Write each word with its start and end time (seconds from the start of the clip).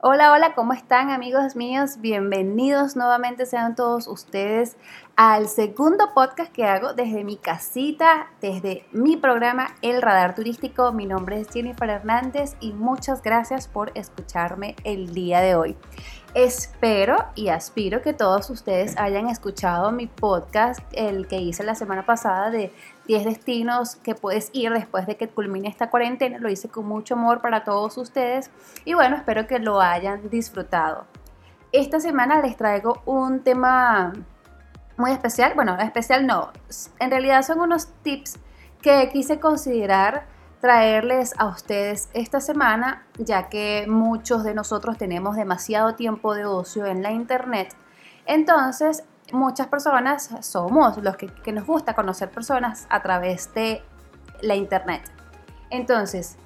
Hola, 0.00 0.30
hola, 0.30 0.54
¿cómo 0.54 0.74
están 0.74 1.10
amigos 1.10 1.56
míos? 1.56 1.96
Bienvenidos 1.98 2.94
nuevamente 2.94 3.46
sean 3.46 3.74
todos 3.74 4.06
ustedes 4.06 4.76
al 5.18 5.48
segundo 5.48 6.14
podcast 6.14 6.52
que 6.52 6.64
hago 6.64 6.92
desde 6.92 7.24
mi 7.24 7.36
casita, 7.38 8.28
desde 8.40 8.86
mi 8.92 9.16
programa 9.16 9.74
El 9.82 10.00
Radar 10.00 10.36
Turístico. 10.36 10.92
Mi 10.92 11.06
nombre 11.06 11.40
es 11.40 11.48
Jennifer 11.48 11.90
Hernández 11.90 12.54
y 12.60 12.72
muchas 12.72 13.20
gracias 13.20 13.66
por 13.66 13.90
escucharme 13.96 14.76
el 14.84 15.12
día 15.12 15.40
de 15.40 15.56
hoy. 15.56 15.76
Espero 16.34 17.16
y 17.34 17.48
aspiro 17.48 18.00
que 18.00 18.12
todos 18.12 18.48
ustedes 18.48 18.96
hayan 18.96 19.28
escuchado 19.28 19.90
mi 19.90 20.06
podcast, 20.06 20.78
el 20.92 21.26
que 21.26 21.38
hice 21.38 21.64
la 21.64 21.74
semana 21.74 22.06
pasada 22.06 22.50
de 22.50 22.72
10 23.08 23.24
destinos 23.24 23.96
que 23.96 24.14
puedes 24.14 24.50
ir 24.52 24.72
después 24.72 25.08
de 25.08 25.16
que 25.16 25.26
culmine 25.26 25.68
esta 25.68 25.90
cuarentena. 25.90 26.38
Lo 26.38 26.48
hice 26.48 26.68
con 26.68 26.86
mucho 26.86 27.14
amor 27.14 27.40
para 27.40 27.64
todos 27.64 27.98
ustedes 27.98 28.52
y 28.84 28.94
bueno, 28.94 29.16
espero 29.16 29.48
que 29.48 29.58
lo 29.58 29.80
hayan 29.80 30.30
disfrutado. 30.30 31.06
Esta 31.72 31.98
semana 31.98 32.40
les 32.40 32.56
traigo 32.56 33.02
un 33.04 33.40
tema 33.40 34.12
muy 34.98 35.12
especial. 35.12 35.52
Bueno, 35.54 35.78
especial 35.78 36.26
no. 36.26 36.52
En 36.98 37.10
realidad 37.10 37.42
son 37.42 37.60
unos 37.60 37.88
tips 38.02 38.38
que 38.82 39.08
quise 39.10 39.40
considerar 39.40 40.26
traerles 40.60 41.34
a 41.38 41.46
ustedes 41.46 42.10
esta 42.14 42.40
semana, 42.40 43.06
ya 43.16 43.48
que 43.48 43.86
muchos 43.88 44.44
de 44.44 44.54
nosotros 44.54 44.98
tenemos 44.98 45.36
demasiado 45.36 45.94
tiempo 45.94 46.34
de 46.34 46.44
ocio 46.44 46.84
en 46.86 47.02
la 47.02 47.12
internet. 47.12 47.74
Entonces, 48.26 49.04
muchas 49.32 49.68
personas 49.68 50.30
somos 50.40 50.98
los 50.98 51.16
que, 51.16 51.52
nos 51.52 51.64
gusta 51.64 51.94
conocer 51.94 52.30
personas 52.30 52.86
a 52.90 53.00
través 53.02 53.54
de 53.54 53.82
la 54.42 54.56
internet. 54.56 55.02
Entonces, 55.70 56.36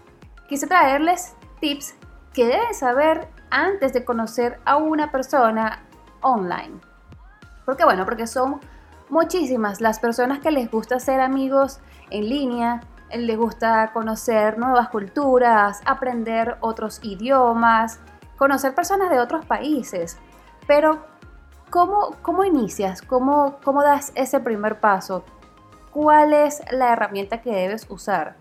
quise 0.48 0.66
traerles 0.66 1.34
tips 1.61 1.94
que 2.34 2.47
deben 2.47 2.75
saber 2.75 3.28
antes 3.50 3.92
de 3.92 4.05
conocer 4.05 4.61
a 4.64 4.77
una 4.77 5.11
persona 5.11 5.84
online. 6.20 6.91
¿Por 7.64 7.77
qué? 7.77 7.84
Bueno, 7.84 8.05
porque 8.05 8.27
son 8.27 8.60
muchísimas 9.08 9.80
las 9.80 10.00
personas 10.00 10.41
que 10.41 10.50
les 10.50 10.70
gusta 10.70 10.98
ser 10.98 11.20
amigos 11.20 11.80
en 12.10 12.28
línea, 12.28 12.80
les 13.10 13.36
gusta 13.36 13.92
conocer 13.92 14.58
nuevas 14.58 14.88
culturas, 14.88 15.80
aprender 15.84 16.56
otros 16.60 17.00
idiomas, 17.02 18.00
conocer 18.36 18.74
personas 18.74 19.10
de 19.10 19.20
otros 19.20 19.44
países. 19.44 20.19
Pero, 20.66 21.04
¿cómo, 21.70 22.16
cómo 22.22 22.44
inicias? 22.44 23.02
¿Cómo, 23.02 23.58
¿Cómo 23.62 23.82
das 23.82 24.12
ese 24.14 24.41
primer 24.41 24.80
paso? 24.80 25.24
¿Cuál 25.91 26.32
es 26.32 26.62
la 26.70 26.92
herramienta 26.92 27.42
que 27.42 27.52
debes 27.52 27.86
usar? 27.91 28.36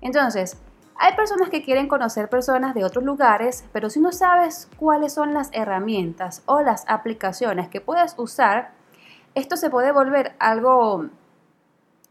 Entonces, 0.00 0.60
hay 1.02 1.16
personas 1.16 1.50
que 1.50 1.64
quieren 1.64 1.88
conocer 1.88 2.28
personas 2.28 2.76
de 2.76 2.84
otros 2.84 3.04
lugares, 3.04 3.64
pero 3.72 3.90
si 3.90 3.98
no 3.98 4.12
sabes 4.12 4.70
cuáles 4.76 5.12
son 5.12 5.34
las 5.34 5.50
herramientas 5.52 6.44
o 6.46 6.60
las 6.60 6.84
aplicaciones 6.86 7.68
que 7.68 7.80
puedes 7.80 8.14
usar, 8.18 8.70
esto 9.34 9.56
se 9.56 9.68
puede 9.68 9.90
volver 9.90 10.36
algo, 10.38 11.06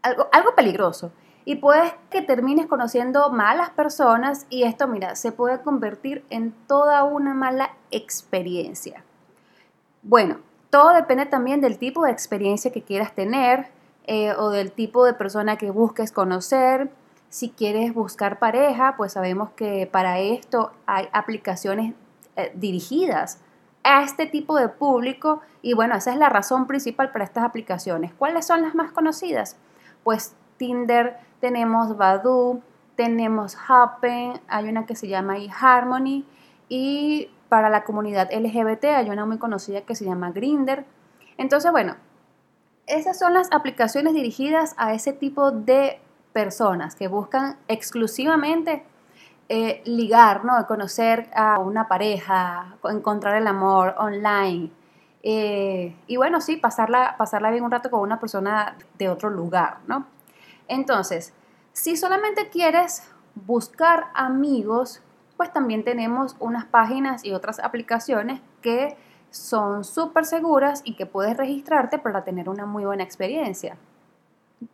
algo, 0.02 0.28
algo 0.30 0.54
peligroso 0.54 1.10
y 1.46 1.56
puedes 1.56 1.94
que 2.10 2.20
termines 2.20 2.66
conociendo 2.66 3.30
malas 3.30 3.70
personas 3.70 4.46
y 4.50 4.64
esto, 4.64 4.86
mira, 4.88 5.16
se 5.16 5.32
puede 5.32 5.62
convertir 5.62 6.22
en 6.28 6.52
toda 6.66 7.02
una 7.04 7.32
mala 7.32 7.70
experiencia. 7.90 9.04
Bueno, 10.02 10.36
todo 10.68 10.92
depende 10.92 11.24
también 11.24 11.62
del 11.62 11.78
tipo 11.78 12.04
de 12.04 12.10
experiencia 12.12 12.70
que 12.70 12.82
quieras 12.82 13.14
tener 13.14 13.68
eh, 14.06 14.34
o 14.34 14.50
del 14.50 14.70
tipo 14.70 15.06
de 15.06 15.14
persona 15.14 15.56
que 15.56 15.70
busques 15.70 16.12
conocer. 16.12 16.90
Si 17.32 17.48
quieres 17.48 17.94
buscar 17.94 18.38
pareja, 18.38 18.94
pues 18.98 19.14
sabemos 19.14 19.48
que 19.56 19.88
para 19.90 20.18
esto 20.18 20.70
hay 20.84 21.08
aplicaciones 21.14 21.94
eh, 22.36 22.52
dirigidas 22.54 23.40
a 23.84 24.02
este 24.02 24.26
tipo 24.26 24.58
de 24.58 24.68
público 24.68 25.40
y 25.62 25.72
bueno, 25.72 25.94
esa 25.94 26.12
es 26.12 26.18
la 26.18 26.28
razón 26.28 26.66
principal 26.66 27.10
para 27.10 27.24
estas 27.24 27.44
aplicaciones. 27.44 28.12
¿Cuáles 28.12 28.46
son 28.46 28.60
las 28.60 28.74
más 28.74 28.92
conocidas? 28.92 29.56
Pues 30.04 30.34
Tinder, 30.58 31.16
tenemos 31.40 31.96
Badoo, 31.96 32.60
tenemos 32.96 33.56
Happen, 33.66 34.38
hay 34.46 34.68
una 34.68 34.84
que 34.84 34.94
se 34.94 35.08
llama 35.08 35.38
eHarmony 35.38 36.26
y 36.68 37.30
para 37.48 37.70
la 37.70 37.84
comunidad 37.84 38.28
LGBT 38.30 38.84
hay 38.84 39.08
una 39.08 39.24
muy 39.24 39.38
conocida 39.38 39.80
que 39.80 39.94
se 39.94 40.04
llama 40.04 40.32
Grinder. 40.32 40.84
Entonces, 41.38 41.72
bueno, 41.72 41.96
esas 42.86 43.18
son 43.18 43.32
las 43.32 43.50
aplicaciones 43.52 44.12
dirigidas 44.12 44.74
a 44.76 44.92
ese 44.92 45.14
tipo 45.14 45.50
de 45.50 45.98
personas 46.32 46.94
que 46.94 47.08
buscan 47.08 47.56
exclusivamente 47.68 48.84
eh, 49.48 49.82
ligar, 49.84 50.44
¿no? 50.44 50.66
Conocer 50.66 51.28
a 51.34 51.58
una 51.58 51.88
pareja, 51.88 52.76
encontrar 52.84 53.36
el 53.36 53.46
amor 53.46 53.94
online. 53.98 54.70
Eh, 55.22 55.94
y 56.06 56.16
bueno, 56.16 56.40
sí, 56.40 56.56
pasarla, 56.56 57.16
pasarla 57.18 57.50
bien 57.50 57.64
un 57.64 57.70
rato 57.70 57.90
con 57.90 58.00
una 58.00 58.18
persona 58.18 58.76
de 58.98 59.08
otro 59.08 59.30
lugar, 59.30 59.78
¿no? 59.86 60.06
Entonces, 60.68 61.34
si 61.72 61.96
solamente 61.96 62.48
quieres 62.48 63.08
buscar 63.34 64.06
amigos, 64.14 65.02
pues 65.36 65.52
también 65.52 65.84
tenemos 65.84 66.36
unas 66.38 66.64
páginas 66.64 67.24
y 67.24 67.32
otras 67.32 67.58
aplicaciones 67.60 68.40
que 68.62 68.96
son 69.30 69.84
súper 69.84 70.24
seguras 70.24 70.82
y 70.84 70.94
que 70.94 71.06
puedes 71.06 71.36
registrarte 71.36 71.98
para 71.98 72.24
tener 72.24 72.48
una 72.48 72.66
muy 72.66 72.84
buena 72.84 73.02
experiencia. 73.02 73.76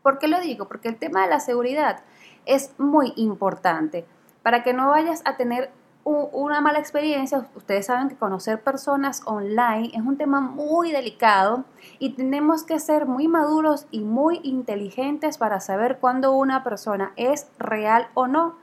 ¿Por 0.03 0.19
qué 0.19 0.29
lo 0.29 0.41
digo? 0.41 0.69
Porque 0.69 0.89
el 0.89 0.97
tema 0.97 1.23
de 1.23 1.29
la 1.29 1.41
seguridad 1.41 2.01
es 2.47 2.73
muy 2.79 3.13
importante 3.17 4.07
para 4.43 4.63
que 4.63 4.73
no 4.73 4.89
vayas 4.89 5.23
a 5.25 5.37
tener 5.37 5.71
una 6.05 6.63
mala 6.63 6.79
experiencia, 6.79 7.47
ustedes 7.55 7.85
saben 7.85 8.09
que 8.09 8.17
conocer 8.17 8.63
personas 8.63 9.21
online 9.27 9.91
es 9.93 10.01
un 10.01 10.17
tema 10.17 10.41
muy 10.41 10.91
delicado 10.91 11.65
y 11.99 12.15
tenemos 12.15 12.63
que 12.63 12.79
ser 12.79 13.05
muy 13.05 13.29
maduros 13.29 13.87
y 13.91 14.01
muy 14.01 14.41
inteligentes 14.43 15.37
para 15.37 15.61
saber 15.61 15.99
cuándo 15.99 16.33
una 16.33 16.65
persona 16.65 17.13
es 17.17 17.49
real 17.59 18.09
o 18.15 18.27
no 18.27 18.57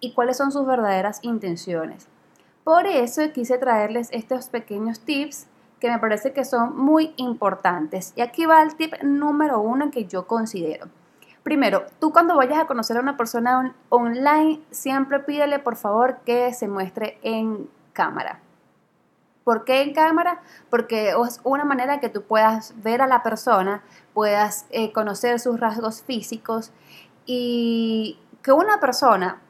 y 0.00 0.14
cuáles 0.14 0.38
son 0.38 0.52
sus 0.52 0.66
verdaderas 0.66 1.18
intenciones. 1.20 2.08
Por 2.64 2.86
eso 2.86 3.20
quise 3.34 3.58
traerles 3.58 4.08
estos 4.12 4.48
pequeños 4.48 5.00
tips 5.00 5.48
me 5.88 5.98
parece 5.98 6.32
que 6.32 6.44
son 6.44 6.76
muy 6.76 7.14
importantes. 7.16 8.12
Y 8.16 8.20
aquí 8.20 8.46
va 8.46 8.62
el 8.62 8.76
tip 8.76 8.94
número 9.02 9.60
uno 9.60 9.90
que 9.90 10.06
yo 10.06 10.26
considero. 10.26 10.88
Primero, 11.42 11.86
tú 12.00 12.12
cuando 12.12 12.36
vayas 12.36 12.58
a 12.58 12.66
conocer 12.66 12.96
a 12.96 13.00
una 13.00 13.16
persona 13.16 13.74
online, 13.88 14.60
siempre 14.70 15.20
pídele 15.20 15.58
por 15.60 15.76
favor 15.76 16.18
que 16.24 16.52
se 16.52 16.66
muestre 16.66 17.18
en 17.22 17.70
cámara. 17.92 18.40
¿Por 19.44 19.64
qué 19.64 19.82
en 19.82 19.94
cámara? 19.94 20.40
Porque 20.70 21.10
es 21.10 21.40
una 21.44 21.64
manera 21.64 22.00
que 22.00 22.08
tú 22.08 22.22
puedas 22.22 22.74
ver 22.82 23.00
a 23.00 23.06
la 23.06 23.22
persona, 23.22 23.84
puedas 24.12 24.66
eh, 24.70 24.92
conocer 24.92 25.38
sus 25.38 25.60
rasgos 25.60 26.02
físicos 26.02 26.72
y 27.26 28.18
que 28.42 28.50
una 28.50 28.80
persona 28.80 29.40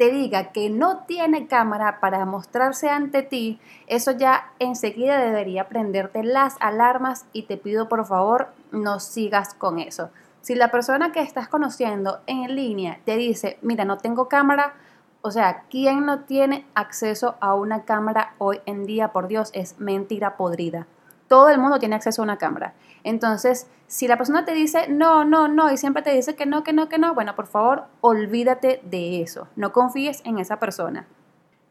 te 0.00 0.10
diga 0.10 0.50
que 0.52 0.70
no 0.70 1.00
tiene 1.00 1.46
cámara 1.46 2.00
para 2.00 2.24
mostrarse 2.24 2.88
ante 2.88 3.22
ti, 3.22 3.60
eso 3.86 4.12
ya 4.12 4.50
enseguida 4.58 5.18
debería 5.18 5.68
prenderte 5.68 6.24
las 6.24 6.56
alarmas 6.60 7.26
y 7.34 7.42
te 7.42 7.58
pido 7.58 7.86
por 7.90 8.06
favor 8.06 8.48
no 8.72 8.98
sigas 8.98 9.52
con 9.52 9.78
eso. 9.78 10.08
Si 10.40 10.54
la 10.54 10.70
persona 10.70 11.12
que 11.12 11.20
estás 11.20 11.48
conociendo 11.48 12.20
en 12.26 12.54
línea 12.56 12.98
te 13.04 13.18
dice, 13.18 13.58
mira, 13.60 13.84
no 13.84 13.98
tengo 13.98 14.26
cámara, 14.26 14.72
o 15.20 15.30
sea, 15.30 15.64
¿quién 15.68 16.06
no 16.06 16.20
tiene 16.20 16.64
acceso 16.74 17.34
a 17.40 17.52
una 17.52 17.84
cámara 17.84 18.32
hoy 18.38 18.62
en 18.64 18.86
día? 18.86 19.08
Por 19.08 19.28
Dios, 19.28 19.50
es 19.52 19.78
mentira 19.78 20.38
podrida. 20.38 20.86
Todo 21.30 21.48
el 21.50 21.60
mundo 21.60 21.78
tiene 21.78 21.94
acceso 21.94 22.22
a 22.22 22.24
una 22.24 22.38
cámara. 22.38 22.74
Entonces, 23.04 23.68
si 23.86 24.08
la 24.08 24.16
persona 24.16 24.44
te 24.44 24.52
dice 24.52 24.88
no, 24.88 25.24
no, 25.24 25.46
no, 25.46 25.70
y 25.70 25.76
siempre 25.76 26.02
te 26.02 26.10
dice 26.10 26.34
que 26.34 26.44
no, 26.44 26.64
que 26.64 26.72
no, 26.72 26.88
que 26.88 26.98
no, 26.98 27.14
bueno, 27.14 27.36
por 27.36 27.46
favor, 27.46 27.84
olvídate 28.00 28.80
de 28.82 29.22
eso. 29.22 29.46
No 29.54 29.72
confíes 29.72 30.22
en 30.24 30.40
esa 30.40 30.58
persona. 30.58 31.06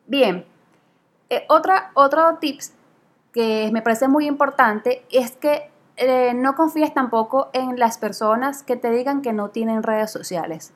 Bien, 0.07 0.45
eh, 1.29 1.43
otra, 1.49 1.91
otro 1.93 2.37
tips 2.37 2.71
que 3.33 3.69
me 3.73 3.81
parece 3.81 4.07
muy 4.07 4.27
importante 4.27 5.05
es 5.11 5.31
que 5.35 5.69
eh, 5.97 6.33
no 6.33 6.55
confíes 6.55 6.93
tampoco 6.93 7.49
en 7.51 7.77
las 7.77 7.97
personas 7.97 8.63
que 8.63 8.77
te 8.77 8.89
digan 8.89 9.21
que 9.21 9.33
no 9.33 9.49
tienen 9.49 9.83
redes 9.83 10.09
sociales. 10.09 10.71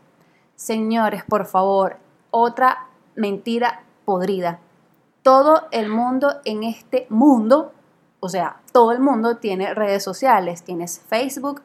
Señores, 0.57 1.23
por 1.23 1.45
favor, 1.45 1.99
otra 2.31 2.89
mentira 3.15 3.83
podrida. 4.03 4.59
Todo 5.21 5.69
el 5.71 5.87
mundo 5.87 6.41
en 6.43 6.63
este 6.63 7.07
mundo, 7.07 7.71
o 8.23 8.29
sea, 8.29 8.55
todo 8.71 8.93
el 8.93 9.01
mundo 9.01 9.35
tiene 9.35 9.73
redes 9.73 10.01
sociales. 10.01 10.63
Tienes 10.63 11.01
Facebook, 11.09 11.61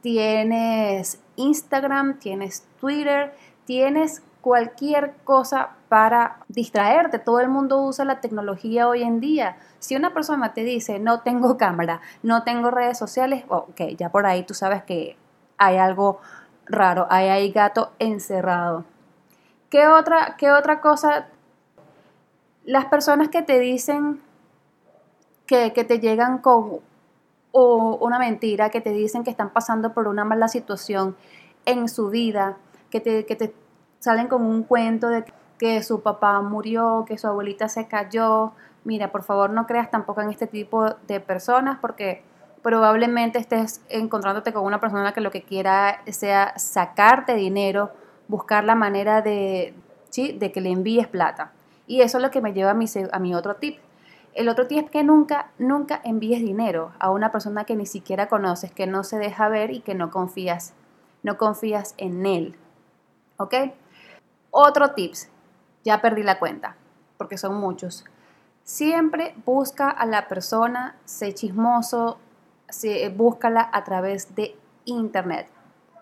tienes 0.00 1.20
Instagram, 1.36 2.18
tienes 2.18 2.66
Twitter, 2.80 3.34
tienes 3.66 4.22
cualquier 4.40 5.16
cosa 5.24 5.76
para 5.90 6.38
distraerte. 6.48 7.18
Todo 7.18 7.40
el 7.40 7.50
mundo 7.50 7.82
usa 7.82 8.06
la 8.06 8.22
tecnología 8.22 8.88
hoy 8.88 9.02
en 9.02 9.20
día. 9.20 9.58
Si 9.80 9.96
una 9.96 10.14
persona 10.14 10.54
te 10.54 10.64
dice 10.64 10.98
no 10.98 11.20
tengo 11.20 11.58
cámara, 11.58 12.00
no 12.22 12.42
tengo 12.42 12.70
redes 12.70 12.96
sociales, 12.96 13.44
ok, 13.48 13.82
ya 13.98 14.08
por 14.08 14.24
ahí 14.24 14.44
tú 14.44 14.54
sabes 14.54 14.84
que 14.84 15.18
hay 15.58 15.76
algo 15.76 16.20
raro, 16.64 17.06
hay 17.10 17.28
ahí 17.28 17.52
gato 17.52 17.92
encerrado. 17.98 18.86
¿Qué 19.68 19.86
otra, 19.88 20.36
qué 20.38 20.52
otra 20.52 20.80
cosa? 20.80 21.26
las 22.68 22.84
personas 22.84 23.30
que 23.30 23.40
te 23.40 23.58
dicen 23.58 24.20
que, 25.48 25.70
te 25.70 25.98
llegan 25.98 26.38
con 26.38 26.80
una 27.52 28.18
mentira, 28.18 28.70
que 28.70 28.80
te 28.80 28.90
dicen 28.90 29.24
que 29.24 29.30
están 29.30 29.50
pasando 29.50 29.94
por 29.94 30.06
una 30.06 30.24
mala 30.24 30.46
situación 30.46 31.16
en 31.64 31.88
su 31.88 32.10
vida, 32.10 32.58
que 32.90 33.00
te, 33.00 33.26
que 33.26 33.34
te 33.34 33.54
salen 33.98 34.28
con 34.28 34.42
un 34.42 34.62
cuento 34.62 35.08
de 35.08 35.24
que 35.58 35.82
su 35.82 36.02
papá 36.02 36.40
murió, 36.42 37.04
que 37.08 37.18
su 37.18 37.26
abuelita 37.26 37.68
se 37.68 37.88
cayó. 37.88 38.52
Mira, 38.84 39.10
por 39.10 39.24
favor 39.24 39.50
no 39.50 39.66
creas 39.66 39.90
tampoco 39.90 40.20
en 40.20 40.30
este 40.30 40.46
tipo 40.46 40.90
de 41.08 41.18
personas 41.18 41.78
porque 41.80 42.22
probablemente 42.62 43.38
estés 43.38 43.80
encontrándote 43.88 44.52
con 44.52 44.64
una 44.64 44.80
persona 44.80 45.12
que 45.12 45.20
lo 45.20 45.30
que 45.30 45.42
quiera 45.42 46.02
sea 46.06 46.56
sacarte 46.58 47.34
dinero, 47.34 47.90
buscar 48.28 48.64
la 48.64 48.74
manera 48.74 49.22
de, 49.22 49.74
¿sí? 50.10 50.32
de 50.32 50.52
que 50.52 50.60
le 50.60 50.70
envíes 50.70 51.08
plata. 51.08 51.52
Y 51.86 52.02
eso 52.02 52.18
es 52.18 52.22
lo 52.22 52.30
que 52.30 52.42
me 52.42 52.52
lleva 52.52 52.72
a 52.72 52.74
mi, 52.74 52.86
a 53.10 53.18
mi 53.18 53.34
otro 53.34 53.56
tip. 53.56 53.78
El 54.34 54.48
otro 54.48 54.66
tip 54.66 54.84
es 54.84 54.90
que 54.90 55.02
nunca, 55.02 55.50
nunca 55.58 56.00
envíes 56.04 56.40
dinero 56.40 56.92
a 56.98 57.10
una 57.10 57.32
persona 57.32 57.64
que 57.64 57.76
ni 57.76 57.86
siquiera 57.86 58.28
conoces, 58.28 58.72
que 58.72 58.86
no 58.86 59.04
se 59.04 59.18
deja 59.18 59.48
ver 59.48 59.70
y 59.70 59.80
que 59.80 59.94
no 59.94 60.10
confías, 60.10 60.74
no 61.22 61.38
confías 61.38 61.94
en 61.96 62.24
él. 62.26 62.56
¿Ok? 63.36 63.54
Otro 64.50 64.92
tips, 64.92 65.28
ya 65.84 66.00
perdí 66.00 66.22
la 66.22 66.38
cuenta, 66.38 66.76
porque 67.16 67.38
son 67.38 67.56
muchos. 67.56 68.04
Siempre 68.62 69.34
busca 69.44 69.90
a 69.90 70.06
la 70.06 70.28
persona, 70.28 70.96
sé 71.04 71.34
chismoso, 71.34 72.18
búscala 73.16 73.68
a 73.72 73.84
través 73.84 74.34
de 74.34 74.56
internet. 74.84 75.48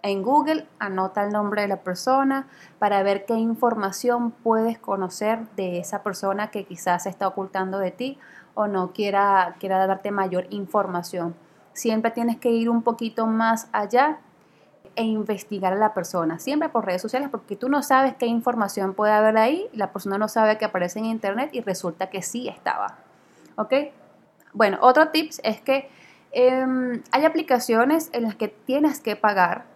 En 0.07 0.23
Google 0.23 0.69
anota 0.79 1.25
el 1.25 1.33
nombre 1.33 1.63
de 1.63 1.67
la 1.67 1.79
persona 1.79 2.47
para 2.79 3.03
ver 3.03 3.27
qué 3.27 3.35
información 3.35 4.31
puedes 4.31 4.79
conocer 4.79 5.49
de 5.57 5.81
esa 5.81 6.05
persona 6.05 6.53
que 6.53 6.65
quizás 6.65 7.03
se 7.03 7.09
está 7.09 7.27
ocultando 7.27 7.81
de 7.81 7.91
ti 7.91 8.17
o 8.55 8.69
no 8.69 8.93
quiera, 8.93 9.57
quiera 9.59 9.85
darte 9.85 10.13
mayor 10.13 10.47
información. 10.51 11.35
Siempre 11.73 12.13
tienes 12.13 12.37
que 12.37 12.53
ir 12.53 12.71
un 12.71 12.83
poquito 12.83 13.27
más 13.27 13.69
allá 13.73 14.21
e 14.95 15.03
investigar 15.03 15.73
a 15.73 15.77
la 15.77 15.93
persona, 15.93 16.39
siempre 16.39 16.69
por 16.69 16.87
redes 16.87 17.03
sociales, 17.03 17.29
porque 17.29 17.57
tú 17.57 17.69
no 17.69 17.83
sabes 17.83 18.15
qué 18.15 18.27
información 18.27 18.95
puede 18.95 19.13
haber 19.13 19.37
ahí, 19.37 19.67
la 19.73 19.91
persona 19.91 20.19
no 20.19 20.29
sabe 20.29 20.57
que 20.57 20.67
aparece 20.67 21.01
en 21.01 21.07
internet 21.07 21.51
y 21.53 21.63
resulta 21.63 22.11
que 22.11 22.23
sí 22.23 22.47
estaba. 22.47 22.99
¿Ok? 23.57 23.75
Bueno, 24.53 24.79
otro 24.83 25.09
tips 25.09 25.41
es 25.43 25.61
que 25.61 25.91
em, 26.31 27.03
hay 27.11 27.25
aplicaciones 27.25 28.09
en 28.13 28.23
las 28.23 28.37
que 28.37 28.47
tienes 28.47 29.01
que 29.01 29.17
pagar 29.17 29.75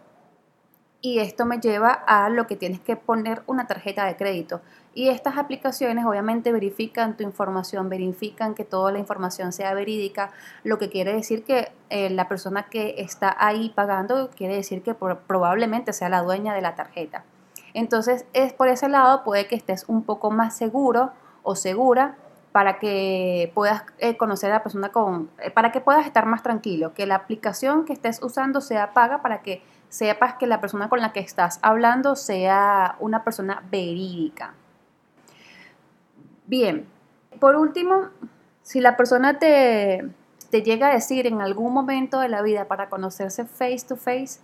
y 1.02 1.18
esto 1.18 1.46
me 1.46 1.58
lleva 1.58 1.90
a 1.92 2.28
lo 2.28 2.46
que 2.46 2.56
tienes 2.56 2.80
que 2.80 2.96
poner 2.96 3.42
una 3.46 3.66
tarjeta 3.66 4.04
de 4.04 4.16
crédito. 4.16 4.60
Y 4.92 5.08
estas 5.08 5.38
aplicaciones 5.38 6.04
obviamente 6.04 6.52
verifican 6.52 7.16
tu 7.16 7.22
información, 7.22 7.88
verifican 7.88 8.54
que 8.54 8.64
toda 8.64 8.92
la 8.92 8.98
información 8.98 9.52
sea 9.52 9.72
verídica, 9.72 10.30
lo 10.64 10.78
que 10.78 10.90
quiere 10.90 11.12
decir 11.12 11.44
que 11.44 11.72
eh, 11.90 12.10
la 12.10 12.28
persona 12.28 12.64
que 12.64 12.96
está 12.98 13.34
ahí 13.38 13.72
pagando 13.74 14.30
quiere 14.30 14.56
decir 14.56 14.82
que 14.82 14.94
probablemente 14.94 15.92
sea 15.92 16.08
la 16.08 16.22
dueña 16.22 16.54
de 16.54 16.60
la 16.60 16.74
tarjeta. 16.74 17.24
Entonces, 17.72 18.26
es 18.32 18.52
por 18.52 18.68
ese 18.68 18.88
lado 18.88 19.22
puede 19.22 19.46
que 19.46 19.54
estés 19.54 19.84
un 19.86 20.02
poco 20.02 20.30
más 20.30 20.56
seguro 20.56 21.12
o 21.44 21.54
segura 21.54 22.16
para 22.52 22.78
que 22.78 23.52
puedas 23.54 23.84
eh, 23.98 24.16
conocer 24.16 24.50
a 24.50 24.54
la 24.54 24.62
persona 24.62 24.90
con, 24.90 25.30
eh, 25.38 25.50
para 25.50 25.70
que 25.70 25.80
puedas 25.80 26.06
estar 26.06 26.26
más 26.26 26.42
tranquilo, 26.42 26.94
que 26.94 27.06
la 27.06 27.14
aplicación 27.14 27.84
que 27.84 27.92
estés 27.92 28.22
usando 28.22 28.60
sea 28.60 28.92
paga 28.92 29.22
para 29.22 29.42
que 29.42 29.62
sepas 29.88 30.34
que 30.34 30.46
la 30.46 30.60
persona 30.60 30.88
con 30.88 31.00
la 31.00 31.12
que 31.12 31.20
estás 31.20 31.58
hablando 31.62 32.16
sea 32.16 32.96
una 32.98 33.22
persona 33.22 33.62
verídica. 33.70 34.54
Bien, 36.46 36.86
por 37.38 37.54
último, 37.54 38.08
si 38.62 38.80
la 38.80 38.96
persona 38.96 39.38
te, 39.38 40.10
te 40.50 40.62
llega 40.62 40.88
a 40.88 40.94
decir 40.94 41.26
en 41.26 41.40
algún 41.40 41.72
momento 41.72 42.18
de 42.18 42.28
la 42.28 42.42
vida 42.42 42.66
para 42.66 42.88
conocerse 42.88 43.44
face 43.44 43.84
to 43.86 43.96
face, 43.96 44.40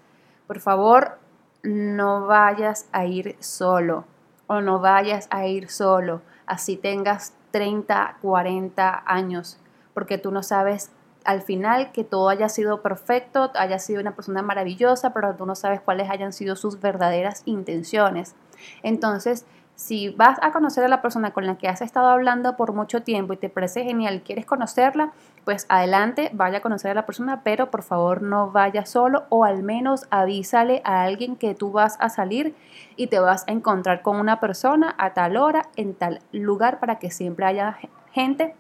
por 0.47 0.61
favor, 0.61 1.19
no 1.64 2.26
vayas 2.26 2.88
a 2.93 3.05
ir 3.06 3.37
solo 3.41 4.05
o 4.47 4.61
no 4.61 4.81
vayas 4.81 5.26
a 5.31 5.47
ir 5.47 5.69
solo, 5.69 6.23
así 6.47 6.76
tengas 6.76 7.32
30, 7.56 8.19
40 8.20 9.03
años, 9.06 9.56
porque 9.94 10.19
tú 10.19 10.31
no 10.31 10.43
sabes 10.43 10.91
al 11.25 11.41
final 11.41 11.91
que 11.91 12.05
todo 12.05 12.29
haya 12.29 12.50
sido 12.50 12.82
perfecto, 12.82 13.50
haya 13.55 13.79
sido 13.79 14.03
una 14.03 14.14
persona 14.14 14.43
maravillosa, 14.43 15.14
pero 15.14 15.35
tú 15.35 15.47
no 15.47 15.55
sabes 15.55 15.81
cuáles 15.81 16.11
hayan 16.11 16.35
sido 16.35 16.55
sus 16.55 16.81
verdaderas 16.81 17.41
intenciones. 17.47 18.35
Entonces, 18.82 19.47
si 19.75 20.11
vas 20.11 20.38
a 20.43 20.53
conocer 20.53 20.85
a 20.85 20.88
la 20.88 21.00
persona 21.00 21.32
con 21.32 21.47
la 21.47 21.56
que 21.56 21.67
has 21.67 21.81
estado 21.81 22.11
hablando 22.11 22.58
por 22.58 22.75
mucho 22.75 23.03
tiempo 23.03 23.32
y 23.32 23.38
te 23.38 23.49
parece 23.49 23.85
genial, 23.85 24.20
quieres 24.23 24.44
conocerla, 24.44 25.14
pues 25.46 25.64
adelante, 25.69 26.31
vaya 26.32 26.58
a 26.58 26.60
conocer 26.60 26.90
a 26.90 26.94
la 26.94 27.06
persona, 27.06 27.43
pero 27.44 27.70
por 27.70 27.84
favor 27.84 28.20
no 28.20 28.50
vaya 28.50 28.84
solo 28.84 29.26
o 29.28 29.44
al 29.44 29.62
menos 29.62 30.08
avísale 30.10 30.82
a 30.84 31.04
alguien 31.04 31.37
que 31.37 31.54
tú 31.54 31.70
vas 31.70 31.96
a 32.00 32.08
salir 32.08 32.56
y 32.96 33.06
te 33.06 33.20
vas 33.20 33.44
a 33.46 33.52
encontrar 33.52 34.02
con 34.02 34.16
una 34.16 34.40
persona 34.40 34.96
a 34.98 35.14
tal 35.14 35.37
hora, 35.37 35.69
en 35.76 35.94
tal 35.94 36.19
lugar, 36.32 36.81
para 36.81 36.98
que 36.98 37.12
siempre 37.12 37.46
haya 37.46 37.78
gente 38.10 38.56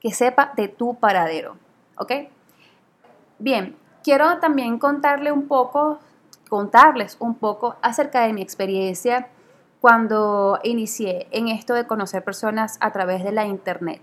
que 0.00 0.10
sepa 0.14 0.54
de 0.56 0.68
tu 0.68 0.94
paradero. 0.94 1.58
¿ok? 1.98 2.12
Bien, 3.38 3.76
quiero 4.02 4.38
también 4.38 4.78
contarle 4.78 5.32
un 5.32 5.46
poco, 5.46 5.98
contarles 6.48 7.18
un 7.20 7.34
poco 7.34 7.76
acerca 7.82 8.22
de 8.22 8.32
mi 8.32 8.40
experiencia 8.40 9.28
cuando 9.82 10.60
inicié 10.62 11.28
en 11.30 11.48
esto 11.48 11.74
de 11.74 11.86
conocer 11.86 12.24
personas 12.24 12.78
a 12.80 12.90
través 12.90 13.22
de 13.22 13.32
la 13.32 13.44
internet. 13.44 14.00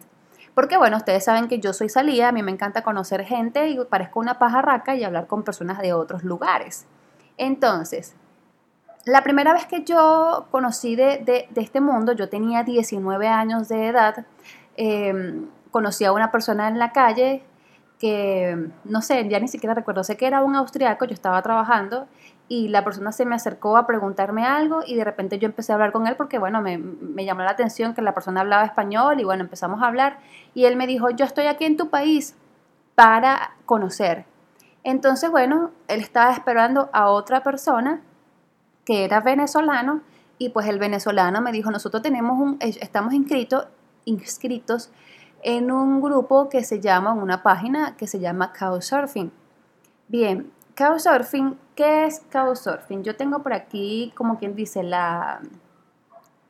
Porque 0.53 0.77
bueno, 0.77 0.97
ustedes 0.97 1.23
saben 1.23 1.47
que 1.47 1.59
yo 1.59 1.73
soy 1.73 1.89
salida, 1.89 2.29
a 2.29 2.31
mí 2.31 2.43
me 2.43 2.51
encanta 2.51 2.83
conocer 2.83 3.23
gente 3.23 3.69
y 3.69 3.77
parezco 3.85 4.19
una 4.19 4.37
pajarraca 4.37 4.95
y 4.95 5.03
hablar 5.03 5.27
con 5.27 5.43
personas 5.43 5.79
de 5.79 5.93
otros 5.93 6.23
lugares. 6.23 6.85
Entonces, 7.37 8.15
la 9.05 9.23
primera 9.23 9.53
vez 9.53 9.65
que 9.65 9.83
yo 9.83 10.47
conocí 10.51 10.95
de, 10.95 11.49
este 11.55 11.81
mundo, 11.81 12.13
yo 12.13 12.29
tenía 12.29 12.63
19 12.63 13.27
años 13.27 13.67
de 13.67 13.87
edad, 13.87 14.25
em, 14.77 15.47
conocí 15.71 16.05
a 16.05 16.11
una 16.11 16.31
persona 16.31 16.67
en 16.67 16.77
la 16.77 16.91
calle 16.91 17.43
que, 17.99 18.69
no 18.83 19.01
sé, 19.01 19.27
ya 19.29 19.39
ni 19.39 19.47
siquiera 19.47 19.73
recuerdo, 19.73 20.03
sé 20.03 20.17
que 20.17 20.27
era 20.27 20.43
un 20.43 20.55
austriaco, 20.55 21.05
yo 21.05 21.13
estaba 21.13 21.41
trabajando 21.41 22.07
y 22.53 22.67
la 22.67 22.83
persona 22.83 23.11
se 23.11 23.25
me 23.25 23.33
acercó 23.33 23.77
a 23.77 23.87
preguntarme 23.87 24.45
algo 24.45 24.81
y 24.85 24.93
de 24.95 25.03
repente 25.03 25.39
yo 25.39 25.47
empecé 25.47 25.71
a 25.71 25.75
hablar 25.75 25.91
con 25.91 26.05
él 26.05 26.15
porque, 26.15 26.37
bueno, 26.37 26.61
me, 26.61 26.77
me, 26.77 27.25
llamó 27.25 27.41
la 27.41 27.49
atención 27.49 27.95
que 27.95 28.03
la 28.03 28.13
persona 28.13 28.41
hablaba 28.41 28.63
español 28.63 29.19
y 29.19 29.23
bueno, 29.23 29.43
empezamos 29.43 29.81
a 29.81 29.87
hablar 29.87 30.19
y 30.53 30.65
él 30.65 30.75
me 30.75 30.85
dijo, 30.85 31.09
yo 31.09 31.25
estoy 31.25 31.47
aquí 31.47 31.65
en 31.65 31.77
tu 31.77 31.89
país 31.89 32.35
para 32.93 33.55
conocer. 33.65 34.25
Entonces, 34.83 35.31
bueno, 35.31 35.71
él 35.87 36.01
estaba 36.01 36.31
esperando 36.31 36.91
a 36.93 37.09
otra 37.09 37.41
persona 37.41 38.01
que 38.85 39.03
era 39.03 39.19
venezolano 39.19 40.01
y 40.37 40.49
pues 40.49 40.67
el 40.67 40.77
venezolano 40.77 41.41
me 41.41 41.51
dijo, 41.51 41.71
nosotros 41.71 42.03
tenemos 42.03 42.39
un, 42.39 42.57
estamos 42.59 43.15
inscritos, 43.15 43.65
inscritos 44.05 44.91
en 45.41 45.71
un 45.71 46.01
grupo 46.01 46.49
que 46.49 46.63
se 46.63 46.79
llama, 46.79 47.13
una 47.13 47.41
página 47.41 47.97
que 47.97 48.05
se 48.05 48.19
llama 48.19 48.53
Couchsurfing. 48.53 49.31
Bien, 50.07 50.51
Couchsurfing, 50.77 51.57
¿qué 51.75 52.05
es 52.05 52.21
Couchsurfing? 52.31 53.03
Yo 53.03 53.15
tengo 53.15 53.43
por 53.43 53.53
aquí, 53.53 54.11
como 54.15 54.37
quien 54.37 54.55
dice, 54.55 54.83
la, 54.83 55.41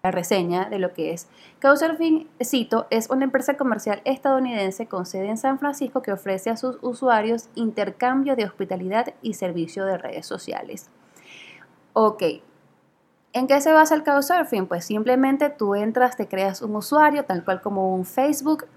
la 0.03 0.11
reseña 0.11 0.69
de 0.69 0.79
lo 0.79 0.93
que 0.93 1.11
es. 1.11 1.27
Couchsurfing, 1.61 2.29
cito, 2.43 2.87
es 2.89 3.09
una 3.09 3.25
empresa 3.25 3.55
comercial 3.55 4.01
estadounidense 4.05 4.87
con 4.87 5.05
sede 5.05 5.29
en 5.29 5.37
San 5.37 5.59
Francisco 5.59 6.01
que 6.01 6.11
ofrece 6.11 6.49
a 6.49 6.57
sus 6.57 6.77
usuarios 6.81 7.49
intercambio 7.55 8.35
de 8.35 8.45
hospitalidad 8.45 9.13
y 9.21 9.35
servicio 9.35 9.85
de 9.85 9.97
redes 9.97 10.25
sociales. 10.25 10.89
Ok, 11.93 12.23
¿En 13.35 13.47
qué 13.47 13.59
se 13.61 13.73
basa 13.73 13.95
el 13.95 14.03
Couchsurfing? 14.03 14.67
Pues 14.67 14.85
simplemente 14.85 15.49
tú 15.49 15.73
entras, 15.73 16.15
te 16.15 16.27
creas 16.27 16.61
un 16.61 16.75
usuario, 16.75 17.25
tal 17.25 17.43
cual 17.43 17.61
como 17.61 17.95
un 17.95 18.05
Facebook, 18.05 18.67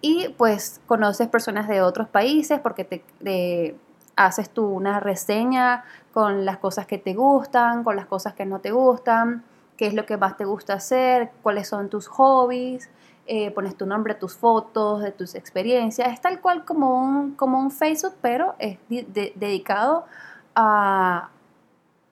y 0.00 0.28
pues 0.36 0.80
conoces 0.86 1.26
personas 1.26 1.66
de 1.66 1.82
otros 1.82 2.08
países 2.08 2.60
porque 2.60 2.84
te, 2.84 3.76
haces 4.16 4.50
tú 4.50 4.66
una 4.66 5.00
reseña 5.00 5.84
con 6.12 6.44
las 6.44 6.58
cosas 6.58 6.86
que 6.86 6.98
te 6.98 7.14
gustan, 7.14 7.84
con 7.84 7.96
las 7.96 8.06
cosas 8.06 8.34
que 8.34 8.46
no 8.46 8.60
te 8.60 8.72
gustan, 8.72 9.44
qué 9.76 9.86
es 9.86 9.94
lo 9.94 10.06
que 10.06 10.16
más 10.16 10.36
te 10.36 10.44
gusta 10.44 10.74
hacer, 10.74 11.30
cuáles 11.42 11.68
son 11.68 11.88
tus 11.88 12.08
hobbies, 12.08 12.88
eh, 13.26 13.50
pones 13.50 13.76
tu 13.76 13.86
nombre, 13.86 14.14
tus 14.14 14.36
fotos, 14.36 15.02
de 15.02 15.12
tus 15.12 15.34
experiencias. 15.34 16.12
Es 16.12 16.20
tal 16.20 16.40
cual 16.40 16.64
como 16.64 16.98
un, 16.98 17.34
como 17.34 17.58
un 17.60 17.70
Facebook, 17.70 18.14
pero 18.22 18.54
es 18.58 18.78
dedicado 18.88 20.06
a 20.54 21.28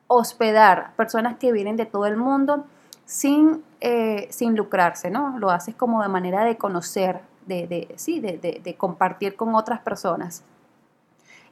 hospedar 0.06 0.92
personas 0.96 1.36
que 1.38 1.52
vienen 1.52 1.76
de 1.76 1.86
todo 1.86 2.06
el 2.06 2.16
mundo 2.16 2.64
sin, 3.04 3.64
eh, 3.80 4.28
sin 4.30 4.56
lucrarse, 4.56 5.10
¿no? 5.10 5.38
Lo 5.38 5.50
haces 5.50 5.74
como 5.74 6.02
de 6.02 6.08
manera 6.08 6.44
de 6.44 6.56
conocer 6.56 7.20
de, 7.46 7.92
sí, 7.96 8.20
de, 8.20 8.76
compartir 8.78 9.36
con 9.36 9.54
otras 9.54 9.80
personas. 9.80 10.42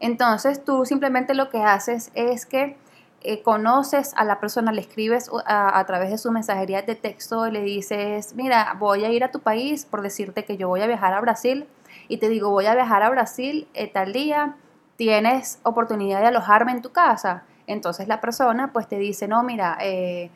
Entonces 0.02 0.64
tú 0.64 0.84
simplemente 0.84 1.32
lo 1.32 1.48
que 1.48 1.62
haces 1.62 2.10
es 2.14 2.44
que 2.44 2.76
eh, 3.22 3.40
conoces 3.42 4.12
a 4.16 4.24
la 4.24 4.40
persona, 4.40 4.72
le 4.72 4.80
escribes 4.80 5.30
a, 5.46 5.84
través 5.86 6.10
de 6.10 6.18
su 6.18 6.32
mensajería 6.32 6.82
de 6.82 6.96
texto 6.96 7.46
y 7.46 7.52
le 7.52 7.60
dices, 7.62 8.34
mira, 8.34 8.74
voy 8.80 9.04
a 9.04 9.12
ir 9.12 9.22
a 9.22 9.30
tu 9.30 9.38
país 9.38 9.86
por 9.86 10.02
decirte 10.02 10.44
que 10.44 10.56
yo 10.56 10.66
voy 10.66 10.80
a 10.80 10.88
viajar 10.88 11.14
a 11.14 11.20
Brasil 11.20 11.68
y 12.08 12.16
te 12.16 12.28
digo, 12.28 12.50
voy 12.50 12.66
a 12.66 12.74
viajar 12.74 13.04
a 13.04 13.10
Brasil 13.10 13.68
eh, 13.74 13.86
tal 13.86 14.12
día, 14.12 14.56
tienes 14.96 15.60
oportunidad 15.62 16.20
de 16.20 16.26
alojarme 16.26 16.72
en 16.72 16.82
tu 16.82 16.90
casa. 16.90 17.44
Entonces 17.68 18.08
la 18.08 18.20
persona 18.20 18.72
pues 18.72 18.88
te 18.88 18.98
dice, 18.98 19.28
no, 19.28 19.44
mira, 19.44 19.78
eh, 19.80 20.32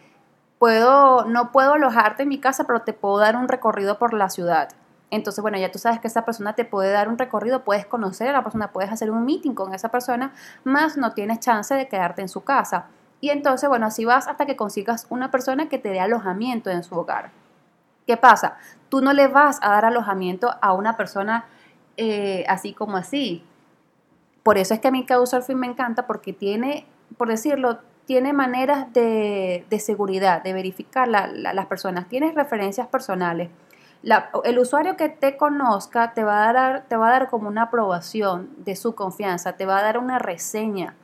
puedo, 0.61 1.25
no 1.25 1.50
puedo 1.50 1.73
alojarte 1.73 2.23
en 2.23 2.28
mi 2.28 2.38
casa, 2.38 2.68
pero 2.68 2.82
te 2.82 2.92
puedo 2.92 3.18
dar 3.18 3.35
un 3.35 3.49
recorrido 3.49 3.99
por 3.99 4.14
la 4.14 4.30
ciudad. 4.30 4.68
Entonces, 5.11 5.41
bueno, 5.41 5.57
ya 5.59 5.71
tú 5.71 5.79
sabes 5.79 6.01
que 6.01 6.09
esa 6.09 6.25
persona 6.25 6.55
te 6.55 6.65
puede 6.65 6.91
dar 6.91 7.09
un 7.09 7.17
recorrido, 7.17 7.63
puedes 7.63 7.87
conocer 7.87 8.29
a 8.29 8.33
la 8.33 8.43
persona, 8.43 8.73
puedes 8.73 8.91
hacer 8.91 9.11
un 9.11 9.25
meeting 9.25 9.53
con 9.53 9.73
esa 9.73 9.89
persona, 9.89 10.33
más 10.65 10.97
no 10.97 11.13
tienes 11.13 11.41
chance 11.41 11.75
de 11.75 11.89
quedarte 11.89 12.23
en 12.23 12.29
su 12.29 12.43
casa. 12.43 12.87
Y 13.21 13.31
entonces, 13.31 13.69
bueno, 13.69 13.87
así 13.87 14.05
vas 14.05 14.27
hasta 14.27 14.47
que 14.47 14.57
consigas 14.57 15.07
una 15.09 15.31
persona 15.31 15.69
que 15.69 15.79
te 15.79 15.91
dé 15.91 16.01
alojamiento 16.01 16.71
en 16.71 16.83
su 16.83 16.97
hogar. 16.97 17.31
¿Qué 18.07 18.17
pasa? 18.17 18.57
Tú 18.89 19.01
no 19.01 19.13
le 19.13 19.29
vas 19.29 19.59
a 19.63 19.71
dar 19.71 19.85
alojamiento 19.85 20.55
a 20.61 20.73
una 20.73 20.97
persona 20.97 21.47
eh, 21.97 22.45
así 22.49 22.73
como 22.73 22.97
así. 22.97 23.45
Por 24.43 24.59
eso 24.59 24.75
es 24.75 24.81
que 24.81 24.89
a 24.89 24.91
mí 24.91 25.07
Couchsurfing 25.07 25.59
me 25.59 25.67
encanta 25.67 26.07
porque 26.07 26.33
tiene, 26.33 26.87
por 27.17 27.29
decirlo, 27.29 27.79
tiene 28.07 28.33
maneras 28.33 28.93
de, 28.93 29.67
seguridad, 29.81 30.43
de 30.43 30.53
verificar 30.53 31.09
las 31.09 31.67
personas, 31.67 32.09
tienes 32.09 32.35
referencias 32.35 32.87
personales 32.87 33.51
el 34.03 34.59
usuario 34.59 34.97
que 34.97 35.09
te 35.09 35.37
conozca 35.37 36.12
te 36.15 36.23
va, 36.25 36.49
a 36.49 36.53
dar, 36.53 36.85
te 36.88 36.97
va 36.97 37.09
a 37.09 37.11
dar 37.12 37.29
como 37.29 37.49
una 37.49 37.62
aprobación 37.62 38.50
de 38.59 38.76
su 38.76 38.95
confianza, 38.95 39.55
te 39.55 39.67
va 39.67 39.79
a 39.79 39.83
dar 39.83 39.99
una 39.99 40.19
reseña 40.19 40.95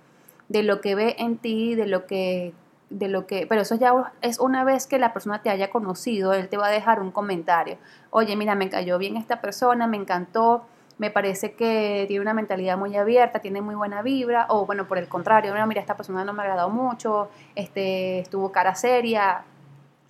de 0.48 0.62
lo 0.62 0.80
que 0.80 0.94
ve 0.94 1.16
en 1.18 1.38
ti, 1.38 1.74
de 1.74 1.86
lo 1.86 2.06
que, 2.06 2.52
de 2.90 3.08
lo 3.08 3.26
que, 3.26 3.46
pero 3.46 3.62
eso 3.62 3.74
ya 3.74 4.12
es 4.20 4.38
una 4.38 4.64
vez 4.64 4.86
que 4.86 4.98
la 4.98 5.12
persona 5.12 5.42
te 5.42 5.50
haya 5.50 5.70
conocido, 5.70 6.32
él 6.34 6.48
te 6.48 6.56
va 6.56 6.66
a 6.66 6.70
dejar 6.70 7.00
un 7.00 7.10
comentario. 7.10 7.78
Oye, 8.10 8.36
mira, 8.36 8.54
me 8.54 8.68
cayó 8.68 8.98
bien 8.98 9.16
esta 9.16 9.40
persona, 9.40 9.86
me 9.86 9.96
encantó, 9.96 10.64
me 10.98 11.10
parece 11.10 11.54
que 11.54 12.04
tiene 12.06 12.22
una 12.22 12.34
mentalidad 12.34 12.76
muy 12.76 12.96
abierta, 12.96 13.40
tiene 13.40 13.62
muy 13.62 13.74
buena 13.74 14.02
vibra, 14.02 14.46
o 14.50 14.66
bueno, 14.66 14.86
por 14.86 14.98
el 14.98 15.08
contrario, 15.08 15.54
mira, 15.66 15.80
esta 15.80 15.96
persona 15.96 16.24
no 16.24 16.32
me 16.32 16.42
ha 16.42 16.44
agradado 16.44 16.70
mucho, 16.70 17.28
este, 17.54 18.20
estuvo 18.20 18.52
cara 18.52 18.74
seria, 18.74 19.44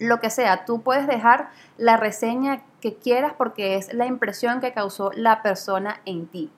lo 0.03 0.21
que 0.21 0.31
sea, 0.31 0.65
tú 0.65 0.83
puedes 0.83 1.07
dejar 1.07 1.51
la 1.79 1.97
reseña 1.97 2.63
que 2.81 2.95
quieras 2.95 3.33
porque 3.37 3.77
es 3.77 3.93
la 3.95 4.07
impresión 4.07 4.61
que 4.61 4.73
causó 4.73 5.11
la 5.15 5.43
persona 5.43 6.01
en 6.05 6.27
ti. 6.27 6.51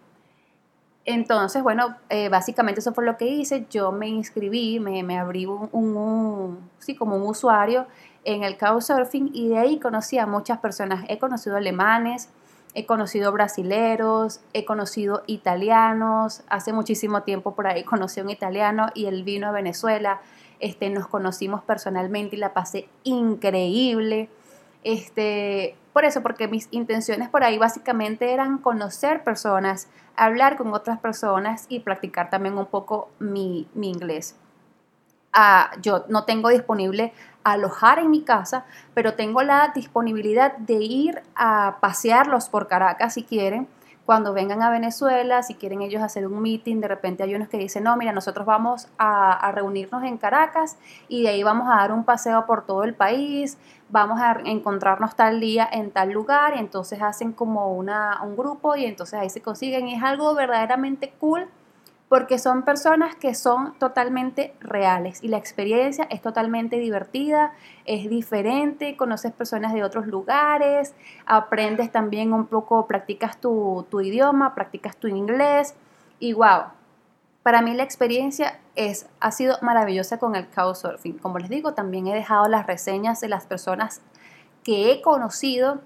Entonces, 1.07 1.63
bueno, 1.63 1.97
eh, 2.09 2.31
básicamente 2.31 2.81
eso 2.81 2.95
fue 2.95 3.05
lo 3.05 3.17
que 3.17 3.27
hice. 3.27 3.67
Yo 3.69 3.93
me 3.93 4.09
inscribí, 4.09 4.81
me, 4.81 5.19
abrí 5.19 5.45
un, 5.47 6.71
sí, 6.79 6.95
como 6.97 7.17
un 7.17 7.29
usuario 7.29 7.87
en 8.25 8.43
el 8.43 8.57
Couchsurfing 8.57 9.31
y 9.35 9.49
de 9.49 9.59
ahí 9.59 9.79
conocí 9.79 10.19
a 10.19 10.27
muchas 10.27 10.59
personas. 10.59 11.05
He 11.09 11.19
conocido 11.19 11.57
alemanes, 11.57 12.31
he 12.73 12.87
conocido 12.87 13.33
brasileros, 13.33 14.41
he 14.55 14.65
conocido 14.65 15.25
italianos. 15.27 16.43
Hace 16.49 16.73
muchísimo 16.73 17.23
tiempo 17.23 17.55
por 17.55 17.67
ahí 17.67 17.85
conocí 17.85 18.21
a 18.21 18.23
un 18.23 18.31
italiano 18.31 18.87
y 18.95 19.05
él 19.05 19.25
vino 19.25 19.49
a 19.49 19.53
Venezuela. 19.53 20.23
Este, 20.61 20.91
nos 20.91 21.07
conocimos 21.09 21.63
personalmente 21.63 22.37
y 22.37 22.39
la 22.39 22.55
pasé 22.55 22.89
increíble. 23.03 24.29
Este, 24.83 25.77
por 25.93 26.05
eso, 26.05 26.23
porque 26.23 26.49
mis 26.49 26.69
intenciones 26.73 27.29
por 27.29 27.45
ahí 27.45 27.57
básicamente 27.57 28.33
eran 28.33 28.59
conocer 28.59 29.25
personas, 29.25 29.89
hablar 30.17 30.57
con 30.57 30.73
otras 30.75 30.99
personas 30.99 31.67
y 31.69 31.81
practicar 31.81 32.31
también 32.31 32.59
un 32.59 32.67
poco 32.67 33.11
mi, 33.19 33.69
inglés. 33.75 34.37
Ah, 35.33 35.71
yo 35.81 36.05
no 36.09 36.25
tengo 36.25 36.49
disponible 36.49 37.13
alojar 37.43 37.99
en 37.99 38.11
mi 38.11 38.23
casa, 38.23 38.65
pero 38.93 39.15
tengo 39.15 39.43
la 39.43 39.73
disponibilidad 39.75 40.57
de 40.57 40.75
ir 40.75 41.23
a 41.35 41.79
pasearlos 41.81 42.49
por 42.49 42.69
Caracas 42.69 43.15
si 43.15 43.25
quieren 43.25 43.69
cuando 44.05 44.35
vengan 44.35 44.63
a 44.63 44.71
Venezuela, 44.71 45.43
si 45.43 45.55
quieren 45.55 45.81
ellos 45.81 46.03
hacer 46.03 46.27
un 46.27 46.43
meeting, 46.43 46.81
de 46.81 46.89
repente 46.89 47.23
hay 47.23 47.35
unos 47.35 47.49
que 47.49 47.57
dicen, 47.57 47.85
no, 47.85 47.97
mira, 47.97 48.13
nosotros 48.13 48.45
vamos 48.45 48.89
a, 48.99 49.51
reunirnos 49.53 50.03
en 50.05 50.19
Caracas 50.19 50.77
y 51.09 51.23
de 51.23 51.29
ahí 51.31 51.43
vamos 51.43 51.69
a 51.69 51.77
dar 51.77 51.93
un 51.93 52.05
paseo 52.05 52.45
por 52.45 52.67
todo 52.67 52.85
el 52.85 52.95
país, 52.95 53.57
vamos 53.89 54.21
a 54.21 54.41
encontrarnos 54.45 55.17
tal 55.17 55.41
día 55.41 55.69
en 55.71 55.91
tal 55.91 56.11
lugar 56.11 56.55
y 56.57 56.59
entonces 56.59 57.01
hacen 57.01 57.33
como 57.33 57.73
una, 57.73 58.21
un 58.23 58.37
grupo 58.37 58.77
y 58.77 58.85
entonces 58.85 59.19
ahí 59.19 59.31
se 59.31 59.41
consiguen. 59.41 59.89
Y 59.89 59.95
es 59.95 60.03
algo 60.03 60.35
verdaderamente 60.35 61.15
cool 61.19 61.49
porque 62.09 62.39
son 62.39 62.63
personas 62.63 63.17
que 63.17 63.35
son 63.35 63.75
totalmente 63.79 64.55
reales 64.61 65.23
y 65.23 65.29
la 65.29 65.39
experiencia 65.39 66.07
es 66.11 66.21
totalmente 66.21 66.77
divertida, 66.77 67.53
es 67.87 68.09
diferente, 68.09 68.97
conoces 68.97 69.33
personas 69.33 69.73
de 69.73 69.83
otros 69.83 70.07
lugares, 70.07 70.95
aprendes 71.27 71.91
también 71.91 72.33
un 72.33 72.47
poco, 72.47 72.87
practicas 72.87 73.41
tu, 73.41 73.87
idioma, 74.03 74.55
practicas 74.55 74.97
tu 74.97 75.09
inglés 75.09 75.75
y 76.21 76.35
wow, 76.35 76.65
para 77.43 77.63
mí 77.63 77.75
la 77.75 77.83
experiencia 77.83 78.61
es, 78.75 79.07
ha 79.21 79.31
sido 79.31 79.57
maravillosa 79.61 80.19
con 80.19 80.35
el 80.37 80.47
Couchsurfing. 80.49 81.19
Como 81.19 81.39
les 81.39 81.51
digo, 81.51 81.75
también 81.75 82.07
he 82.07 82.15
dejado 82.15 82.49
las 82.49 82.67
reseñas 82.67 83.21
de 83.21 83.29
las 83.29 83.47
personas 83.47 84.01
que 84.63 84.91
he 84.91 85.03
conocido 85.03 85.81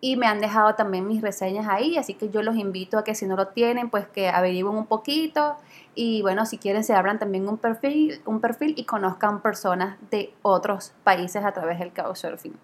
y 0.00 0.16
me 0.16 0.26
han 0.26 0.40
dejado 0.40 0.74
también 0.74 1.06
mis 1.06 1.22
reseñas 1.22 1.66
ahí, 1.68 1.96
así 1.96 2.14
que 2.14 2.28
yo 2.28 2.42
los 2.42 2.56
invito 2.56 2.98
a 2.98 3.04
que 3.04 3.14
si 3.14 3.26
no 3.26 3.34
lo 3.36 3.48
tienen, 3.48 3.90
pues 3.90 4.06
que 4.06 4.28
averigüen 4.28 4.76
un 4.76 4.86
poquito 4.86 5.56
y 5.94 6.20
bueno, 6.22 6.44
si 6.44 6.58
quieren 6.58 6.84
se 6.84 6.94
abran 6.94 7.18
también 7.18 7.48
un 7.48 7.56
perfil, 7.56 8.20
un 8.26 8.40
perfil 8.40 8.74
y 8.76 8.84
conozcan 8.84 9.40
personas 9.40 9.96
de 10.10 10.34
otros 10.42 10.92
países 11.02 11.44
a 11.44 11.52
través 11.52 11.78
del 11.78 11.92
Couchsurfing. 11.92 12.54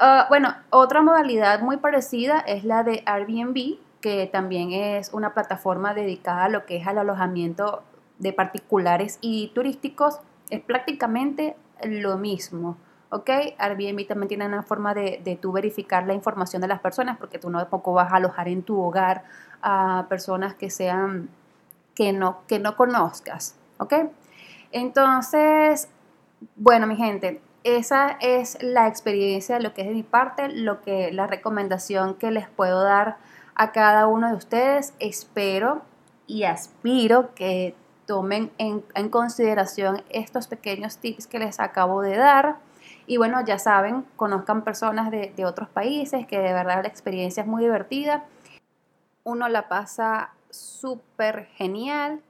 Uh, 0.00 0.28
bueno, 0.28 0.54
otra 0.70 1.02
modalidad 1.02 1.60
muy 1.60 1.76
parecida 1.76 2.40
es 2.40 2.64
la 2.64 2.82
de 2.82 3.02
Airbnb, 3.06 3.78
que 4.00 4.26
también 4.26 4.72
es 4.72 5.12
una 5.12 5.34
plataforma 5.34 5.94
dedicada 5.94 6.44
a 6.44 6.48
lo 6.48 6.64
que 6.64 6.78
es 6.78 6.86
al 6.86 6.98
alojamiento 6.98 7.82
de 8.18 8.32
particulares 8.32 9.18
y 9.20 9.48
turísticos. 9.54 10.18
Es 10.48 10.60
prácticamente 10.62 11.54
lo 11.84 12.16
mismo. 12.16 12.78
¿Ok? 13.10 13.30
Airbnb 13.58 14.06
también 14.06 14.28
tiene 14.28 14.46
una 14.46 14.62
forma 14.62 14.94
de, 14.94 15.20
de 15.22 15.36
tú 15.36 15.52
verificar 15.52 16.06
la 16.06 16.14
información 16.14 16.62
de 16.62 16.68
las 16.68 16.80
personas 16.80 17.18
porque 17.18 17.38
tú 17.38 17.50
no 17.50 17.58
tampoco 17.58 17.92
vas 17.92 18.12
a 18.12 18.16
alojar 18.16 18.48
en 18.48 18.62
tu 18.62 18.80
hogar 18.80 19.24
a 19.62 20.06
personas 20.08 20.54
que 20.54 20.70
sean, 20.70 21.28
que 21.94 22.12
no, 22.12 22.40
que 22.46 22.58
no 22.58 22.76
conozcas, 22.76 23.56
¿ok? 23.78 23.94
Entonces, 24.72 25.88
bueno, 26.56 26.86
mi 26.86 26.96
gente, 26.96 27.40
esa 27.64 28.16
es 28.20 28.62
la 28.62 28.88
experiencia, 28.88 29.60
lo 29.60 29.74
que 29.74 29.82
es 29.82 29.88
de 29.88 29.94
mi 29.94 30.02
parte, 30.02 30.48
lo 30.48 30.80
que, 30.80 31.12
la 31.12 31.26
recomendación 31.26 32.14
que 32.14 32.30
les 32.30 32.48
puedo 32.48 32.82
dar 32.82 33.18
a 33.54 33.72
cada 33.72 34.06
uno 34.06 34.28
de 34.28 34.34
ustedes. 34.34 34.94
Espero 34.98 35.82
y 36.26 36.44
aspiro 36.44 37.34
que 37.34 37.74
tomen 38.06 38.50
en, 38.58 38.82
en 38.94 39.08
consideración 39.10 40.02
estos 40.08 40.46
pequeños 40.46 40.96
tips 40.98 41.26
que 41.26 41.38
les 41.38 41.60
acabo 41.60 42.00
de 42.00 42.16
dar 42.16 42.56
y 43.10 43.16
bueno, 43.16 43.44
ya 43.44 43.58
saben, 43.58 44.06
conozcan 44.14 44.62
personas 44.62 45.10
de, 45.10 45.44
otros 45.44 45.68
países, 45.68 46.28
que 46.28 46.38
de 46.38 46.52
verdad 46.52 46.82
la 46.82 46.88
experiencia 46.88 47.40
es 47.40 47.46
muy 47.48 47.64
divertida. 47.64 48.24
Uno 49.24 49.48
la 49.48 49.68
pasa 49.68 50.30
súper 50.48 51.46
genial 51.56 52.20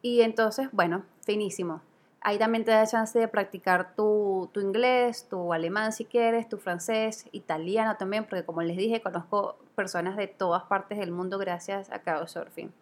y 0.00 0.22
entonces, 0.22 0.70
bueno, 0.72 1.02
finísimo. 1.26 1.82
Ahí 2.22 2.38
también 2.38 2.64
te 2.64 2.70
da 2.70 2.86
chance 2.86 3.18
de 3.18 3.28
practicar 3.28 3.94
tu, 3.94 4.48
tu, 4.54 4.60
inglés, 4.60 5.26
tu 5.28 5.52
alemán 5.52 5.92
si 5.92 6.06
quieres, 6.06 6.48
tu 6.48 6.56
francés, 6.56 7.26
italiano 7.32 7.98
también, 7.98 8.24
porque 8.24 8.46
como 8.46 8.62
les 8.62 8.78
dije, 8.78 9.02
conozco 9.02 9.56
personas 9.74 10.16
de 10.16 10.26
todas 10.26 10.62
partes 10.62 10.96
del 10.96 11.10
mundo 11.10 11.36
gracias 11.36 11.90
a 11.90 11.98
Couchsurfing. 11.98 12.72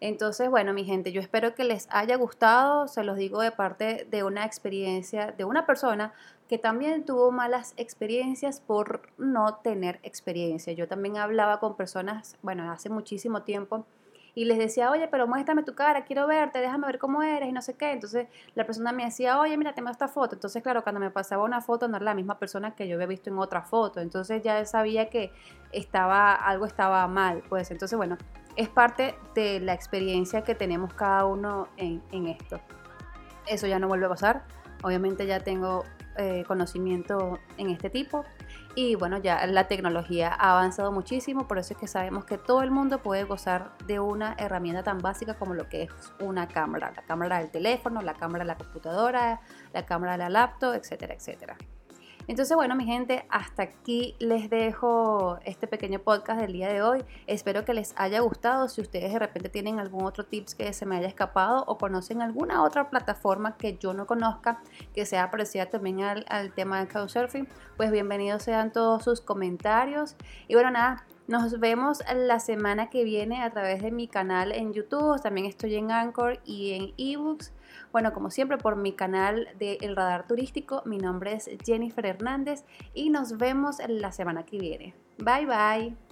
Entonces, 0.00 0.50
bueno, 0.50 0.72
mi 0.72 0.84
gente, 0.84 1.10
yo 1.10 1.20
espero 1.20 1.54
que 1.54 1.64
les 1.64 1.88
haya 1.90 2.16
gustado, 2.16 2.86
se 2.86 3.02
los 3.02 3.16
digo 3.16 3.40
de 3.40 3.50
parte 3.50 4.06
de 4.10 4.24
una 4.24 4.44
experiencia 4.44 5.32
de 5.32 5.44
una 5.44 5.64
persona 5.64 6.12
que 6.48 6.58
también 6.58 7.04
tuvo 7.04 7.32
malas 7.32 7.72
experiencias 7.76 8.60
por 8.60 9.08
no 9.18 9.56
tener 9.56 9.98
experiencia. 10.02 10.72
Yo 10.74 10.86
también 10.86 11.16
hablaba 11.16 11.60
con 11.60 11.76
personas, 11.76 12.36
bueno, 12.42 12.70
hace 12.70 12.90
muchísimo 12.90 13.42
tiempo, 13.42 13.86
y 14.36 14.44
les 14.44 14.58
decía, 14.58 14.90
oye, 14.90 15.08
pero 15.08 15.26
muéstrame 15.26 15.62
tu 15.62 15.74
cara, 15.74 16.04
quiero 16.04 16.26
verte, 16.26 16.60
déjame 16.60 16.86
ver 16.86 16.98
cómo 16.98 17.22
eres 17.22 17.48
y 17.48 17.52
no 17.52 17.62
sé 17.62 17.72
qué. 17.72 17.92
Entonces 17.92 18.28
la 18.54 18.66
persona 18.66 18.92
me 18.92 19.06
decía, 19.06 19.40
oye, 19.40 19.56
mira, 19.56 19.72
tengo 19.72 19.88
esta 19.88 20.08
foto. 20.08 20.34
Entonces, 20.34 20.62
claro, 20.62 20.82
cuando 20.82 21.00
me 21.00 21.10
pasaba 21.10 21.42
una 21.42 21.62
foto 21.62 21.88
no 21.88 21.96
era 21.96 22.04
la 22.04 22.14
misma 22.14 22.38
persona 22.38 22.74
que 22.74 22.86
yo 22.86 22.96
había 22.96 23.06
visto 23.06 23.30
en 23.30 23.38
otra 23.38 23.62
foto. 23.62 23.98
Entonces 24.00 24.42
ya 24.42 24.62
sabía 24.66 25.08
que 25.08 25.32
estaba, 25.72 26.34
algo 26.34 26.66
estaba 26.66 27.08
mal. 27.08 27.44
Pues 27.48 27.70
entonces, 27.70 27.96
bueno, 27.96 28.18
es 28.56 28.68
parte 28.68 29.14
de 29.34 29.60
la 29.60 29.74
experiencia 29.74 30.42
que 30.42 30.54
tenemos 30.54 30.92
cada 30.94 31.26
uno 31.26 31.68
en, 31.76 32.26
esto. 32.26 32.60
Eso 33.46 33.66
ya 33.66 33.78
no 33.78 33.88
vuelve 33.88 34.06
a 34.06 34.08
pasar. 34.08 34.44
Obviamente 34.82 35.26
ya 35.26 35.40
tengo 35.40 35.84
eh, 36.16 36.44
conocimiento 36.46 37.38
en 37.58 37.70
este 37.70 37.90
tipo. 37.90 38.24
Y 38.74 38.94
bueno, 38.94 39.18
ya 39.18 39.46
la 39.46 39.68
tecnología 39.68 40.28
ha 40.28 40.52
avanzado 40.52 40.92
muchísimo, 40.92 41.48
por 41.48 41.58
eso 41.58 41.72
es 41.72 41.80
que 41.80 41.86
sabemos 41.86 42.26
que 42.26 42.36
todo 42.36 42.62
el 42.62 42.70
mundo 42.70 43.02
puede 43.02 43.24
gozar 43.24 43.72
de 43.86 44.00
una 44.00 44.34
herramienta 44.38 44.82
tan 44.82 44.98
básica 44.98 45.34
como 45.34 45.54
lo 45.54 45.68
que 45.68 45.84
es 45.84 45.90
una 46.20 46.46
cámara. 46.46 46.92
La 46.94 47.02
cámara 47.02 47.38
del 47.38 47.50
teléfono, 47.50 48.02
la 48.02 48.14
cámara 48.14 48.44
de 48.44 48.48
la 48.48 48.56
computadora, 48.56 49.40
la 49.72 49.86
cámara 49.86 50.12
de 50.12 50.18
la 50.18 50.28
laptop, 50.28 50.74
etcétera, 50.74 51.14
etcétera. 51.14 51.56
Entonces, 52.28 52.56
bueno, 52.56 52.74
mi 52.74 52.84
gente, 52.84 53.24
hasta 53.30 53.62
aquí 53.62 54.16
les 54.18 54.50
dejo 54.50 55.38
este 55.44 55.68
pequeño 55.68 56.00
podcast 56.00 56.40
del 56.40 56.52
día 56.52 56.68
de 56.68 56.82
hoy. 56.82 57.04
Espero 57.28 57.64
que 57.64 57.72
les 57.72 57.94
haya 57.96 58.18
gustado. 58.18 58.68
Si 58.68 58.80
ustedes 58.80 59.12
de 59.12 59.18
repente 59.20 59.48
tienen 59.48 59.78
algún 59.78 60.04
otro 60.04 60.24
tips 60.24 60.56
que 60.56 60.72
se 60.72 60.86
me 60.86 60.96
haya 60.96 61.06
escapado 61.06 61.62
o 61.68 61.78
conocen 61.78 62.22
alguna 62.22 62.64
otra 62.64 62.90
plataforma 62.90 63.56
que 63.56 63.78
yo 63.78 63.94
no 63.94 64.06
conozca, 64.06 64.60
que 64.92 65.06
sea 65.06 65.30
parecida 65.30 65.66
también 65.66 66.00
al, 66.00 66.26
al 66.28 66.52
tema 66.52 66.80
de 66.80 66.88
Couchsurfing, 66.88 67.46
pues 67.76 67.92
bienvenidos 67.92 68.42
sean 68.42 68.72
todos 68.72 69.04
sus 69.04 69.20
comentarios. 69.20 70.16
Y 70.48 70.54
bueno, 70.54 70.72
nada, 70.72 71.06
nos 71.28 71.60
vemos 71.60 72.02
la 72.12 72.40
semana 72.40 72.90
que 72.90 73.04
viene 73.04 73.42
a 73.42 73.50
través 73.50 73.82
de 73.82 73.92
mi 73.92 74.08
canal 74.08 74.50
en 74.50 74.72
YouTube. 74.72 75.20
También 75.22 75.46
estoy 75.46 75.76
en 75.76 75.92
Anchor 75.92 76.40
y 76.44 76.72
en 76.72 76.92
eBooks. 76.96 77.52
Bueno, 77.92 78.12
como 78.12 78.30
siempre, 78.30 78.58
por 78.58 78.76
mi 78.76 78.92
canal 78.92 79.48
de 79.58 79.78
El 79.80 79.96
Radar 79.96 80.26
Turístico. 80.26 80.82
Mi 80.84 80.98
nombre 80.98 81.34
es 81.34 81.50
Jennifer 81.64 82.06
Hernández 82.06 82.64
y 82.94 83.10
nos 83.10 83.36
vemos 83.36 83.76
la 83.88 84.12
semana 84.12 84.44
que 84.44 84.58
viene. 84.58 84.94
Bye 85.18 85.46
bye. 85.46 86.05